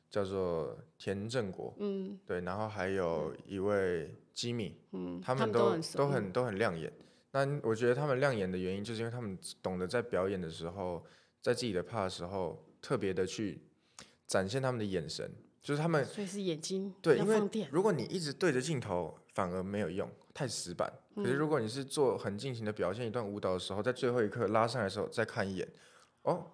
[0.09, 6.91] 叫做田正国，嗯，对，然后还有一位吉米，嗯，他们都都很都很，都很亮眼。
[7.31, 11.01] 那我觉得他们亮眼的原因，就是因为他们懂得在表演的时候，
[11.41, 13.61] 在自己的 part 的时候，特别的去
[14.25, 20.91] 展现他们的眼神，就是他们，所以是眼睛对，因为如果你一直对着镜头，反而没有用，太死板。
[21.15, 25.67] 可是如果你是做很尽情的表现一段舞蹈的时候，在最后一刻拉上来的时候，再看一眼，
[26.23, 26.51] 哦。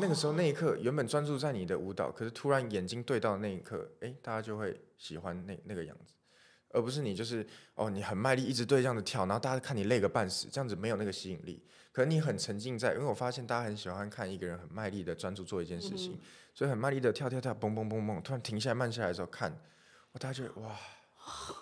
[0.00, 6.14] 那个时候那一刻原本专注在你的舞蹈，可是突然眼睛对到那一刻，哎，大家就会喜欢那那个样子。
[6.70, 11.64] 而不是你就是哦，你很卖力一直对这样子跳，然后大家看你累个半死，这样子没有那个吸引力。
[11.92, 16.20] 可能你很沉浸在，因为我发现大家很喜欢看一个人很卖力的专注做一件事情，嗯、
[16.54, 19.50] 所以很卖力的跳跳跳，蹦蹦蹦蹦，突然停下来慢下来的时候看，
[20.12, 20.76] 我大家觉得哇，
[21.56, 21.57] 这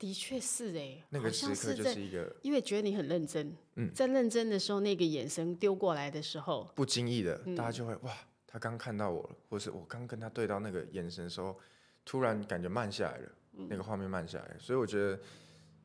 [0.00, 8.12] 的确是哎，那个时刻就是一个，因为觉得你很认真，嗯，在认真的时候，那个眼神丢过来的时候，不经意的，大家就会哇，
[8.46, 11.56] 他刚看到我了，或是我刚跟他对到那个眼神的时候，
[12.04, 13.28] 突然感觉慢下来了。
[13.68, 15.20] 那个画面慢下来，所以我觉得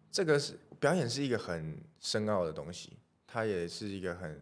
[0.09, 2.93] 这个是表演是一个很深奥的东西，
[3.27, 4.39] 它也是一个很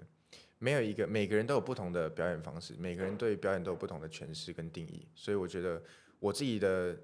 [0.60, 5.82] 没有一个每个人都有不同的表演方式，每个人对表演都有不同的诠释跟定义，所以我觉得
[6.20, 6.96] 我自己的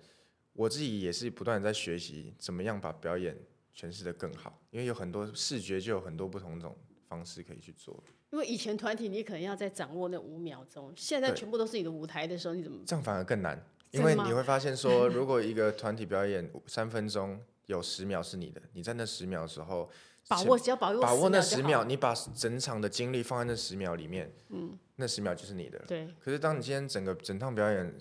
[0.59, 3.33] 我自己也是不断在学习怎么样把表演
[3.73, 6.75] 诠释的更好，因为有很多视觉就有很多不同种
[7.07, 7.97] 方式可以去做。
[8.31, 13.57] 因为以前团体你可能要在掌握那五秒钟，现在全部都是你的舞台的时候，你怎么这样反而更难？
[13.91, 19.89] 因为你会发现说， 如果一个团体表演三分钟，有十秒是你的，你在那十秒的时候
[20.27, 25.79] 把握，只要把握把握那十秒，你把整场的精力放在那十秒里面，嗯，那十秒就是你的。
[25.87, 26.05] 对。
[26.19, 27.95] 可是当你今天整个整趟表演，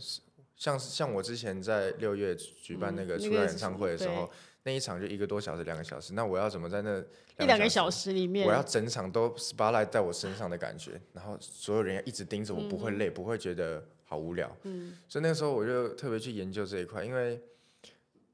[0.59, 4.31] 像像我之前在六月举办那个出道演唱会的时候，
[4.65, 6.99] 那一场就一个多小时、两个小时，那我要怎么在那
[7.39, 13.83] 一两个小时里面，我要整场都 spotlight 在我身上的感觉，然后所有人要一直盯着我，不会累，不会觉得。
[14.11, 17.39] 好无聊，嗯，所以那个时候我就特别去研究这一块，因为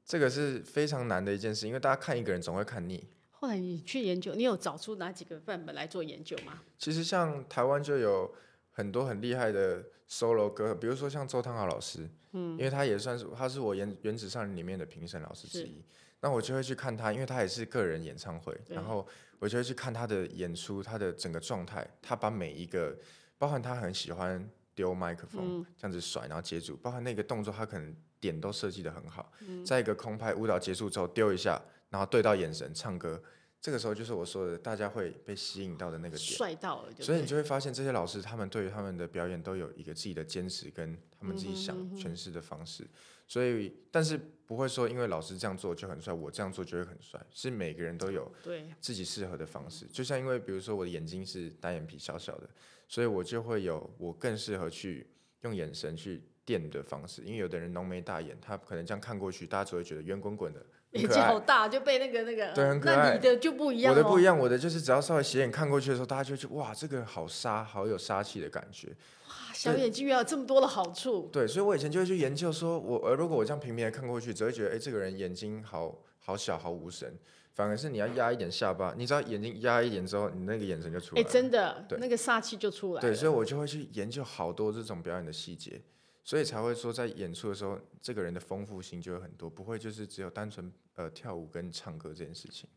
[0.05, 3.05] 这个是非常难的一件事，因为大家看一个人总会看腻。
[3.29, 6.61] 后来你去研究，你有找出哪几个范本来做研究吗？
[6.79, 8.33] 其实像台湾就有
[8.75, 15.81] 很多很厉害的 solo 歌，比如说像周汤豪老师，嗯，因为他也算是他是我原原子上里面的评审老师之一，
[16.19, 19.07] 那我就会去看他，因为他也是个人演唱会，然后
[19.39, 22.95] 我就会去看他的演出，他的整个状态，他把每一个，
[23.37, 24.47] 包含他很喜欢。
[24.75, 29.31] 丢麦克风，这样子甩，然后接住，包括那个动作，他可能点都设计的很好。
[29.65, 33.23] 在一个空拍舞蹈结束之后，丢一下，然后对到眼神，唱歌，
[33.65, 36.19] 这个时候就是我说的，大家会被吸引到的那个点。
[36.19, 42.87] 帅到了，所以你就会发现这些老师，他们对于他们的表演都有一个自己的坚持，跟他们自己想诠释的方式。
[43.27, 47.19] 所以，但是不会说，因为老师这样做就很帅，我这样做就会很帅。
[47.31, 48.31] 是每个人都有
[48.79, 49.87] 自己适合的方式。
[49.87, 52.47] 就像因为，比如说我的眼睛是单眼皮，小小的。
[52.87, 55.07] 所以我就会有我更适合去
[55.41, 60.63] 用眼神去电的方式，因为有的人浓眉大眼，他可能这样看过去，大家只会觉得圆滚滚的，
[60.95, 62.95] 眼睛好大，就被那个那个，对，很可爱。
[62.95, 68.87] 那你的就不一样，我的不一样，我的就是只要稍微斜眼看过去的时候，大家就觉得哇，这个好杀，好有杀气的感觉。
[69.27, 71.29] 哇，小眼睛原来有这么多的好处。
[71.31, 77.17] 对，所以我以前就会去研究说，我呃，如果我这样平平的看过去，只会觉得哎，这个人眼睛好好小，好无神。
[77.53, 81.25] 反而是你要压一点下巴，你只要眼睛压一点之后，你那个眼神就出来了。
[81.25, 82.99] 哎，真的，对，那个煞气就出来了。
[82.99, 85.81] 对，所以我就会去研究好多这种表演的细节，
[86.25, 92.67] 所以才会说在演出的时候，这个人的丰富性就有很多，不会就是只有单纯呃跳舞跟唱歌这件事情。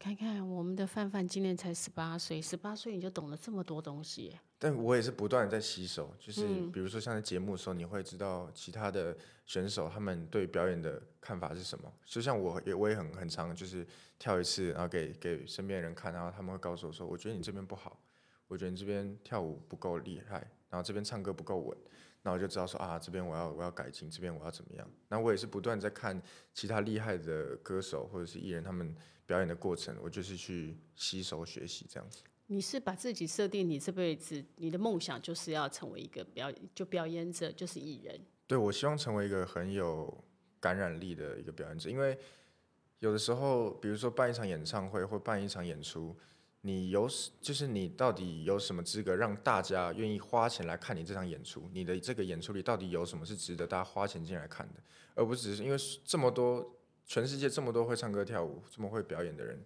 [0.00, 4.36] 看看我们的范范今年才十八岁，十八岁你就懂了这么多东西。
[4.58, 11.92] 但我也是不断在吸收，就是比如说像在节目的时候，你会知道其他的选手他们对表演的看法是什么。
[12.04, 13.86] 就像我也我也很很常就是
[14.18, 18.00] 跳一次，然后给给身边人看，然后他们会告诉我说，我觉得你这边不好，
[18.46, 21.76] 我觉得你这边跳舞不够厉害，然后这边唱歌不够稳，
[22.22, 24.90] 那我就知道说啊，这边我要我要改进，这边我要怎么样。
[25.08, 26.20] 那我也是不断在看
[26.52, 28.94] 其他厉害的歌手或者是艺人他们。
[29.28, 32.22] 表演的过程，我就是去吸收学习这样子。
[32.46, 38.18] 你是把自己设定，你这辈子你的梦想就是要成为一个表演，就表演者，就是艺人。
[38.46, 40.24] 对，我希望成为一个很有
[40.58, 42.18] 感染力的一个表演者，因为
[43.00, 46.16] 有的时候，比如说办一场演唱会或办一场演出，
[46.68, 47.08] 你有
[47.40, 51.68] 就是你到底有什么资格让大家愿意花钱来看你这场演出？
[51.72, 54.80] 你的这个演出里到底有什么是值得大家花钱进来看的，
[55.14, 56.74] 而不只是因为这么多。
[57.10, 59.58] 全世界这么多会唱歌跳舞、这么会表演的人，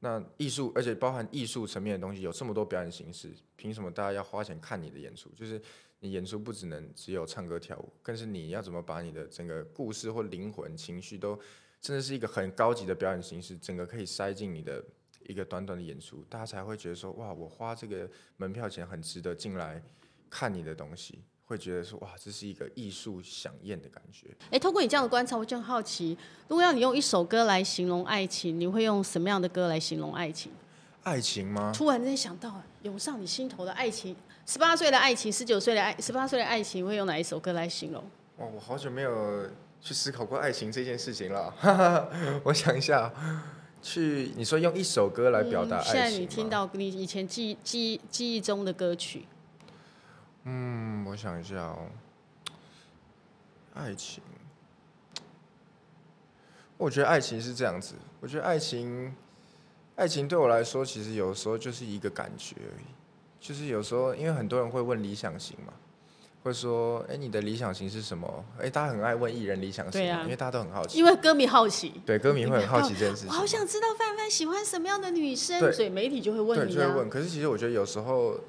[0.00, 5.30] 那艺术，而且包含艺术层面的东西，有这么多表演形式，凭什么大家要花钱看你的演出？
[5.30, 5.58] 就是
[6.00, 11.40] 你演出不只能只有唱歌跳舞，更是你要怎么把你的整个故事或灵魂、情绪都，
[11.80, 14.84] 真的是一个很高级的表演形式，整个可以塞进你的
[15.30, 19.82] 一个短短的演出，大家才会觉得说，哇，我花这个门票钱很值得进来
[20.28, 21.22] 看你的东西。
[21.44, 24.28] 会觉得说哇，这是一个艺术饗宴的感觉。
[24.52, 26.16] 哎，通过你这样的观察，我就很好奇，
[26.46, 30.52] 如果要你用一首歌来形容爱情，你会用什么样的歌来形容爱情？
[31.02, 31.72] 爱情吗？
[31.74, 34.14] 突然间想到涌上你心头的爱情，
[34.46, 38.04] 十八岁的爱情，十九岁的爱，十八岁的爱情，会用哪一首歌来形容？
[38.36, 41.52] 哇，我好久没有去思考过爱情这件事情了。
[42.44, 43.12] 我想一下，
[43.82, 49.24] 去你说用一首歌来表达爱情，嗯，现在你听到你以前记忆记忆记忆中的歌曲。
[50.44, 51.86] 嗯，我想一下哦，
[53.74, 54.22] 爱情，
[56.76, 57.94] 我觉得爱情是这样子。
[58.20, 59.14] 我觉得爱情，
[59.96, 62.84] 爱情对我来说，其实有时候就是一个感觉而已。
[63.38, 65.72] 就是有时候，因为很多人会问理想型嘛。
[66.42, 68.44] 会说，哎，你的理想型是什么？
[68.58, 70.98] 哎，大家很爱问艺人理想型，啊、因为大家都很好奇。
[70.98, 72.00] 因为歌迷好奇。
[72.06, 73.28] 对，歌迷会很好奇这件事情。
[73.28, 77.10] 我好想知道范范喜欢什么样的女生，对所以媒体就会问你、就会问。
[77.10, 78.40] 可是其实我觉得有时候，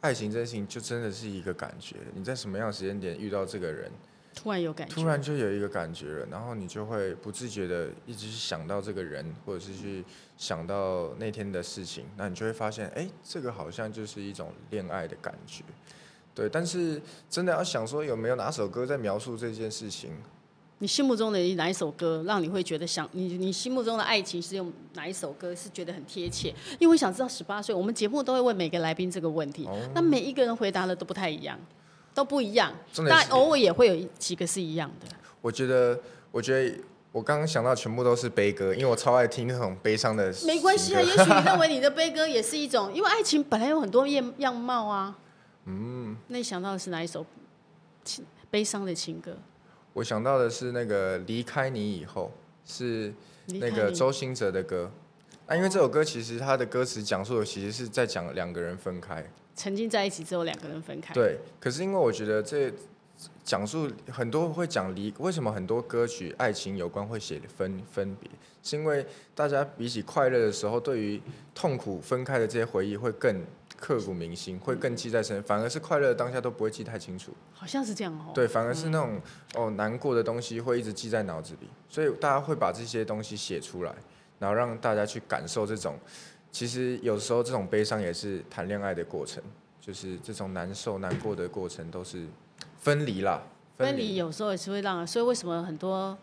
[0.00, 1.96] 爱情这件事情就真的是一个感觉。
[2.14, 3.90] 你在什么样的时间点遇到这个人，
[4.34, 10.02] 突然有感觉，突然就有一个感觉了，然后你就会不自觉的一直去想到这个人，或者是去
[10.38, 15.62] 想到那天的事情，那你就会发现，哎，这个好像就是一种恋爱的感觉。
[16.38, 20.10] 对，但是真的要想说有没有哪首歌在描述这件事情？
[20.78, 23.36] 你心目中的哪一首歌让你会觉得想你？
[23.36, 26.54] 你心目中的爱情是用哪一首歌是觉得很贴切？
[26.78, 31.58] 因为我想知道十八岁，我们节目都会问每个来宾这个问题，哦、那每一个人回答的都不太一样，
[32.14, 32.72] 都不一样，
[33.08, 35.08] 但偶尔也会有几个是一样的。
[35.40, 35.98] 我觉得，
[36.30, 36.78] 我觉得
[37.10, 40.32] 我刚刚想到全部都是悲歌，因为我超爱听那种悲伤的。
[40.46, 45.18] 没关系啊，也许你认为 你的悲歌也是一种，因为爱情本来有很多样样貌啊。
[45.70, 47.24] 嗯，那你想到的是哪一首
[48.02, 49.36] 情悲伤的情歌？
[49.92, 52.32] 我想到的是那个离开你以后，
[52.64, 53.12] 是
[53.46, 54.90] 那个周兴哲的歌。
[55.46, 59.22] 啊，因为这首歌其实它的歌词讲述的其实是在讲两个人分开，
[59.54, 61.12] 曾经在一起之后两个人分开。
[61.12, 62.72] 对，可是因为我觉得这
[63.44, 68.30] 讲述很多会讲离，为什么很多歌曲爱情有关会写分分别？
[68.62, 69.04] 是因为
[69.34, 71.20] 大家比起快乐的时候，对于
[71.54, 73.44] 痛苦分开的这些回忆会更。
[73.80, 77.32] 刻骨铭心，会更记在身，反而是快乐的当下都不会记太清楚。
[77.52, 78.32] 好像是这样哦。
[78.34, 79.20] 对，反而是那种、
[79.54, 83.94] 嗯、哦难过的东西会一直记在脑子里，所以大家会把这些东西写出来，
[84.38, 85.96] 然后让大家去感受这种。
[86.50, 89.42] 其实有时候这种悲伤也是谈恋爱的过程，
[89.80, 92.26] 就是这种难受难过的过程都是
[92.78, 93.42] 分离啦。
[93.76, 96.18] 分离有时候也是会让，所以为什么很多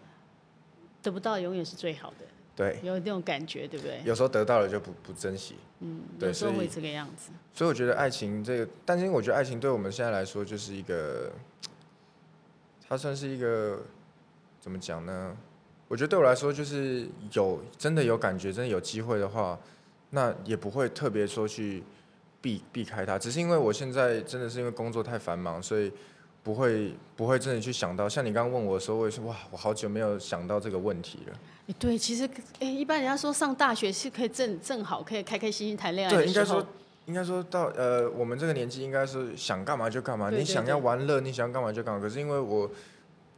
[1.02, 2.26] 得不到永远是最好的？
[2.56, 4.02] 对，有那种感觉，对不对？
[4.06, 7.32] 有时候得到了就不不珍惜，嗯，对，有时候会这个样子。
[7.54, 11.30] 所以我觉得爱情这个，但是我觉得爱情对我们现在来说就是一个，
[12.88, 13.82] 它算是一个
[14.62, 15.36] 怎么讲呢？
[15.90, 19.60] 我觉得对我来说就是有真的有感觉，真的有机会的话，
[20.12, 21.84] 那也不会特别说去
[22.42, 25.92] 避避开它，只是因为我现在真的是因为工作太繁忙，所以。
[26.46, 31.34] 不会，不会真的去想到，像你刚刚问我的时候，我也是哇，我好久没有想到这个问题了。
[31.80, 32.30] 对，其实
[32.60, 36.16] 哎，一般人家说上大学是可以正正好可以开开心心谈恋爱。
[36.16, 36.64] 对，应该说，
[37.08, 42.00] 应该说到呃，我们这个年纪应该是想干嘛就干嘛，对对对，你想要玩乐，你想要干嘛就干嘛。
[42.00, 42.70] 可是因为我，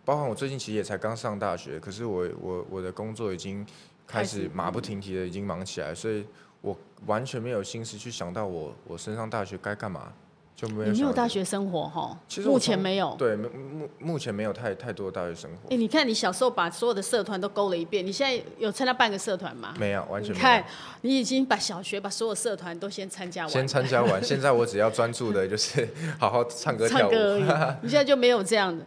[0.04, 3.66] 包括我最近其实也才刚上大学，可是我我我的工作已经
[4.06, 6.26] 开始马不停蹄的已经忙起来，所以
[6.60, 10.12] 我完全没有心思去想到我我升上大学该干嘛。
[10.58, 12.18] 就没有你没有大学生活哈？
[12.28, 13.16] 其实目前没有。
[13.16, 15.70] 对，目目前没有太太多大学生活。
[15.70, 19.76] 哎，你看你小时候把所有的社团都勾了一遍，你现在有参加半个社团吗？
[19.78, 20.34] 没有，完全没有。
[20.34, 20.66] 你看，
[21.02, 23.50] 你已经把小学把所有社团都先参加完。
[23.52, 27.12] 先参加完，现在我只要专注的就是 好好唱歌跳舞。
[27.12, 27.44] 唱歌而已。
[27.84, 28.84] 你现在就没有这样的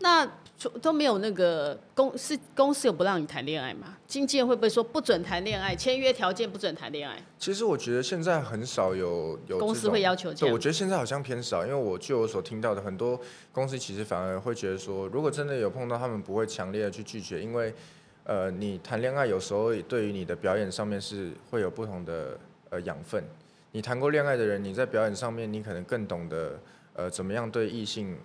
[0.00, 0.28] 那。
[0.80, 3.96] 都没有那个公司公司有不让你谈恋爱吗？
[4.06, 5.74] 经纪人会不会说不准谈恋爱？
[5.74, 7.20] 签约条件不准谈恋爱？
[7.38, 10.50] 其实我觉得现在很少有有公司会要求这样。
[10.50, 13.20] 对，我觉得现在好像偏少，因为我据我所听到的，很多
[13.52, 17.74] 公司其实反而会觉得说，如果真的有碰到，他们不会强烈的去拒绝，因为
[18.22, 22.38] 呃，你谈恋爱有时候对于你的表演上面是会有不同的
[22.70, 23.22] 呃养分。
[23.72, 26.58] 你谈过恋爱的人，你在表演上面，你可能更懂得
[26.94, 28.16] 呃怎么样对异性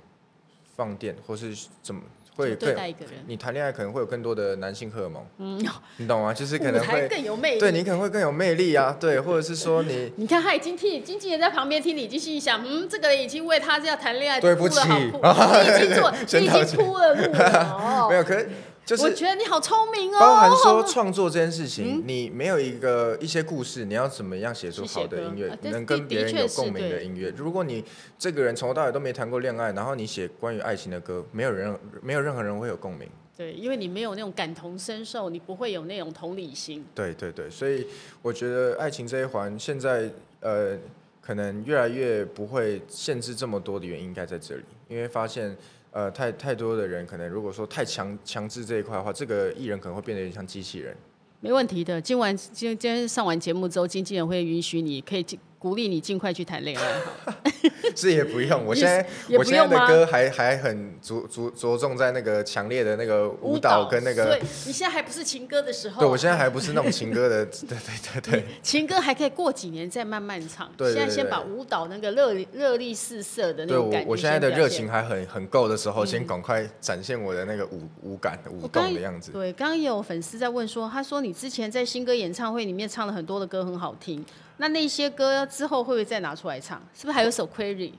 [0.75, 2.01] 放电，或是怎么。
[2.39, 5.59] 会对待一个人，你谈恋爱可能会有更多的男性荷尔蒙，嗯，
[5.97, 6.33] 你懂吗？
[6.33, 18.45] 就是可能会更有魅力，对你可能会更有魅力啊，对，或者是说你， 你看他已经替经纪人在旁边听你，已经心里想，嗯，这个人已经为他这样谈恋爱对不起，你已经做， 你已经铺了路了，没有可。
[18.89, 20.19] 就是我觉得你好聪明哦。
[20.19, 27.31] 包含说创作这件事情，你没有一个一些故事，你要怎么样写出好的音乐，能跟别人有共鸣的音乐？
[27.37, 27.85] 如果你
[28.17, 33.07] 这个人从头到尾都没谈过恋爱，然后你写关于爱情的歌，没有人没有任何人会有共鸣。
[33.37, 36.83] 对，因为你没有那种感同身受，你不会有那种同理心。
[36.95, 37.85] 对对对，所以
[38.23, 40.09] 我觉得爱情这一环现在
[40.39, 40.75] 呃，
[41.21, 45.55] 可能越来越不会限制这么多的原因，应该在这里，因为发现。
[45.91, 50.95] 呃，太太多的人可能，如果说太强强制这一块的话，这个艺人可能会变得有点像机器人。
[51.41, 55.23] 没问题的，今晚今今天上完节目之后，经纪人会允许你可以
[55.59, 57.33] 鼓励你尽快去谈恋爱。
[57.95, 58.65] 是也不用。
[58.65, 59.05] 我现在
[59.37, 64.25] 我现在的歌还还很着着着重在那个强烈的那个舞蹈跟那个。
[64.25, 65.99] 对，你现在还不是情歌的时候。
[66.01, 68.45] 对，我现在还不是那种情歌的，对对对对。
[68.63, 70.71] 情歌还可以过几年再慢慢唱。
[70.77, 74.05] 对，现在先把舞蹈那个热热力四射的那种感觉。
[74.05, 79.31] 对，我我现在的热情还很很够的时候，先赶快展现我的那个舞舞感舞动的样子。
[79.31, 84.23] 对，刚刚也有粉丝在问说，他说你之前在新歌演唱会里面唱了很多的歌，很好听。
[84.59, 86.79] 那那些歌之后会不会再拿出来唱？
[86.93, 87.91] 是不是还有首《Query》？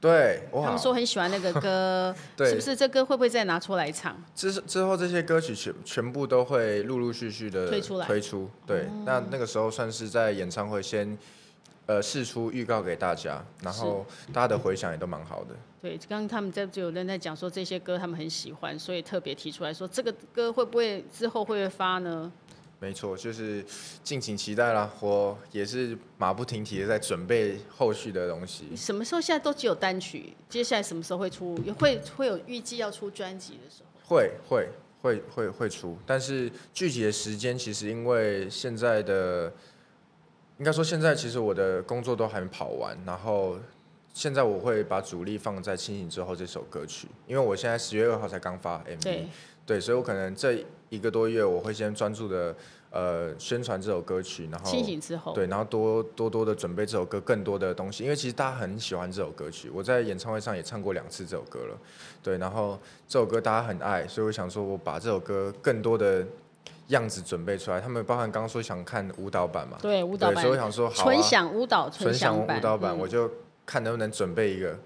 [0.00, 2.74] 对，他们说很喜欢那个歌， 对是不是？
[2.74, 4.16] 这歌会不会再拿出来唱？
[4.34, 8.06] 之之后这些歌曲全全部都会陆陆续续的推出来。
[8.06, 11.18] 推出，对，哦、那那个时候算是在演唱会先
[11.84, 15.54] 呃试出预告给大家，然后大家的回响也都蛮好的。
[15.82, 22.32] 对，刚刚他们在就有人在讲说这些歌他们很喜欢，所以特别提出来说这个歌会不会之后会不会发呢？
[22.80, 23.62] 没错，就是
[24.02, 24.90] 敬请期待啦！
[25.00, 28.74] 我也是马不停蹄的在准备后续的东西。
[28.74, 29.20] 什么时候？
[29.20, 31.54] 现在都只有单曲，接下来什么时候会出？
[31.78, 34.16] 会会有预计要出专辑的时候？
[34.16, 34.68] 会会
[35.02, 39.52] 会会会出，但是具体的时间其实因为现在的，
[40.56, 43.58] 应该说现在其实我的工作都还没跑完，然后
[44.14, 49.26] 现在我会把主力放在《清醒之后》这首歌曲，因为我现在十月二号才刚发 MV。
[49.70, 49.80] 对。
[49.80, 52.54] 所以我可能这一个多月，我会先专注的
[52.90, 61.78] 呃宣传这首歌曲，然后清醒之后，对，然后多多多的准备这首歌更多的东西，因为其实大家很喜欢这首歌曲，我在演唱会上也唱过两次这首歌了，
[62.22, 66.26] 对，然后这首歌大家很爱，所以我想说我把这首歌更多的
[66.88, 73.30] 样子准备出来，他们包含刚刚说想看舞蹈版嘛，对，舞蹈版，所以我想说好啊，纯享舞蹈，纯享舞蹈版，我就
[73.64, 74.76] 看能不能准备一个。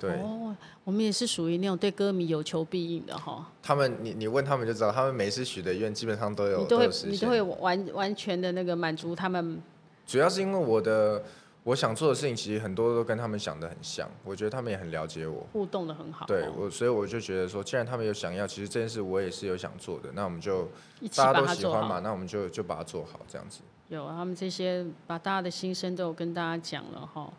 [0.00, 3.46] 对哦，我们也是属于那种对歌迷有求必应的哈。
[3.62, 9.60] 他们，你你问他们就知道，他们每次许的愿基本上都有，你都会都你都会完完全的那个满足他们。
[10.06, 11.22] 主要是因为我的
[11.62, 16.24] 我想做的事情，其实很多都跟他们想的很像，我觉得他们也很了解我，互动的很好。
[16.26, 20.68] 对我，所以我就觉得说，既然他们有想要，其实这件事我也是有想做的，那我们就
[21.14, 23.60] 大家都喜欢嘛，那我们就就把它做好这样子。
[23.88, 27.30] 有他们这些把大家的心声都有跟大家讲了哈。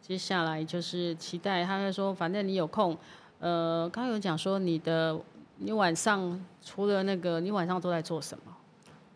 [0.00, 2.96] 接下来就是期待，他会说，反正你有空，
[3.40, 5.18] 呃，刚刚有讲说你的，
[5.58, 8.56] 你晚上除了那个，你晚上都在做什么？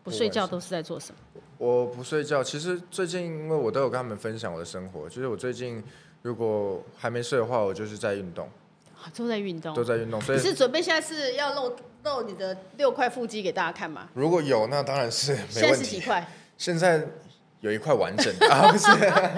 [0.03, 1.41] 不睡觉都是在做什么？
[1.57, 5.83] 我不睡觉，其实最近因为我都有跟他们分享我的生活，就是我最近
[6.21, 8.47] 如果还没睡的话，我就是在运动，
[9.15, 10.21] 都在运动，都在运动。
[10.21, 14.09] 所以你是准备现在是要露露你的六块腹肌给大家看吗？
[14.13, 15.53] 如果有，那当然是没问题。
[15.53, 16.27] 现在是几块？
[16.57, 17.07] 现在。
[17.63, 18.85] 有一块完整的， 啊、不是，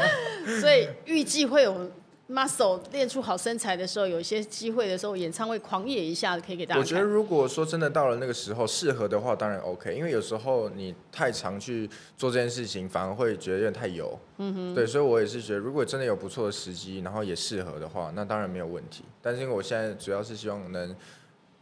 [0.60, 1.92] 所以预计会有
[2.28, 6.80] muscle 练出好身材的时候，有一些机会的时候，演唱会狂野一下可以给大家。
[6.80, 14.20] 我觉得如果说真的到了那个时候适合的话，当然 OK，因为有时候你太常去做这件事情，反而会觉得有点太油。
[14.40, 19.04] 嗯哼，对，所以我也是觉得，如果真的有不错的时机，然后也适合的话，那当然没有问题。
[19.22, 20.96] 但是因为我现在主要是希望能。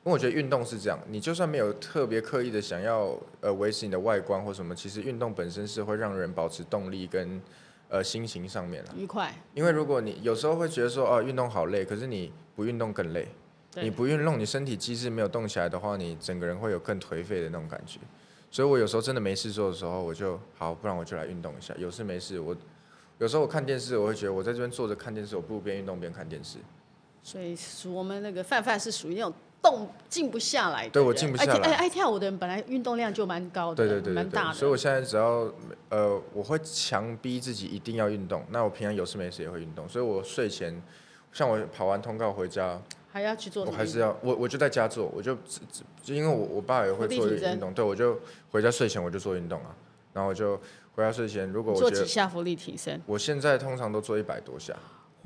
[0.06, 7.42] 因为我觉得运动是这样，你就算没有特别刻意的想要呃维持你的外观或什么，其实运动本身是会让人保持动力跟
[7.88, 9.34] 呃心情上面愉快。
[9.54, 13.30] 因为如果你有时候会觉得说哦运动好累，可是你不运动更累。
[13.72, 18.00] 对你不运动，你身体机制没有动起来的话，你整个人会有更颓废的那种感觉。
[18.52, 21.74] 所以我有时候真的没事做的时候，我就好，不然我就来运动一下。
[21.78, 22.54] 有事没事，我
[23.20, 26.60] 有时候我看电视，我会觉得我在这边坐着看电视，我不如边运动边看电视。
[27.24, 29.34] 所以我们那个范范是属于那种。
[29.64, 31.60] 动静不下来，对我静不下来。
[31.62, 34.54] 爱爱跳舞的人本来运动量就蛮高的，对对对，蛮大的。
[34.54, 35.52] 所以我现在只要
[35.90, 38.44] 呃，我会强逼自己一定要运动。
[38.50, 39.88] 那我平常有事没事也会运动。
[39.88, 40.80] 所以我睡前，
[41.32, 42.80] 像我跑完通告回家，
[43.12, 45.36] 还要去做，我还是要我我就在家做，我就
[46.04, 48.20] 就因为我我爸也会做运动，对我就
[48.52, 49.74] 回家睡前我就做运动啊。
[50.14, 50.58] 然后我就
[50.94, 54.76] 回家睡前，如果我做几下伏地挺身，我现在通常都做一百多下。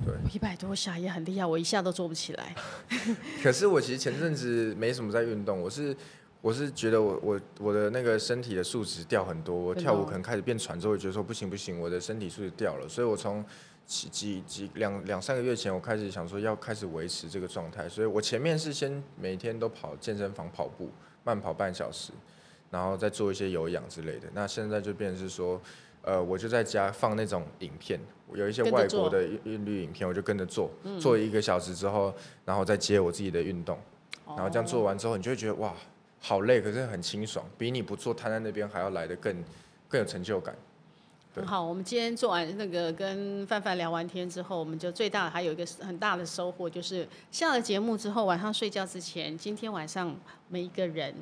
[0.05, 2.55] 对，一百多下也很厉害，我一下都做不起来。
[3.41, 5.95] 可是我其实前阵子没什么在运动，我是
[6.39, 13.43] 我是觉得我我我的那个身体的素质掉很多，我跳舞可能开始变喘之后，我觉得说不行不行，我的身体素质掉了，所以我从
[13.87, 20.91] 几几几两两三个月前，我开始想说要开始维持这个状态，所以我前面是先每天都跑健身房跑步，
[21.23, 22.13] 慢跑半小时，
[22.69, 24.27] 然后再做一些有氧之类的。
[24.33, 25.59] 那现在就变成是说。
[26.07, 27.99] 呃，我就在家放那种影片，
[28.33, 32.13] 有一些外国的韵律影片，我就跟着做，做一个小时之后，
[32.45, 33.77] 然后再接我自己的运动，
[34.25, 35.73] 然后这样做完之后，你就会觉得哇，
[36.21, 39.35] 好累，可是很清爽，比你不做瘫在那边还要来得更
[39.89, 40.55] 更有成就感。
[41.35, 50.15] 很好，我们今天做完那个跟范范聊完天之后，我们就最大的还有一个很大的收获，就是下了节目之后，晚上睡觉之前，今天晚上
[50.47, 51.13] 每一个人。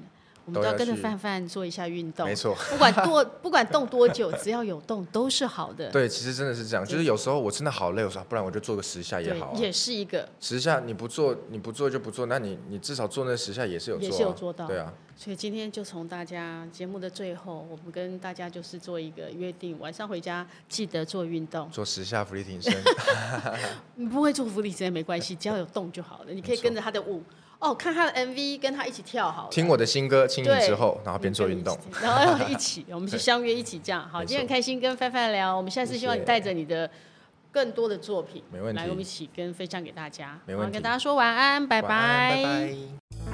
[0.46, 2.28] 我们都要跟着范范做一下运动。
[2.28, 5.90] 没错，不管多不管动多久，只要有动都是好的。
[5.92, 14.94] 对，其实真的是这样，就是有时候我真的好累，我说不然我就做个十下也好，也是一个十下你不做你不做就不做，那你你至少做那十下也是有做，也是有做到，对啊。
[15.18, 22.74] 所以今天就从大家节目的最后，我们跟大家就是做一个约定，晚上回家记得做运动，做十下伏地挺身。
[23.96, 26.34] 你不会做伏地挺身没关系，只要有动就好了。
[26.34, 27.24] 你可以跟着他的舞。
[27.66, 29.48] 哦，看他的 MV，跟他一起跳好。
[29.50, 34.08] 听我的新歌，轻盈之后，然后边做运动，然后一起， 我们是相约一起这样。
[34.10, 36.90] 好，今天很开心跟范范聊，我们下次希望你带着你的
[37.52, 40.40] 更多的作品，没问题，来我们一起跟分享给大家。
[40.46, 41.90] 没问题，跟大家说晚安，拜拜。
[41.90, 43.25] 拜拜。